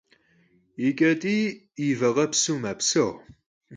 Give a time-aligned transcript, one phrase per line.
[0.81, 1.45] Yi ç'et'iy
[1.81, 3.09] yi vakhepsu mepseu.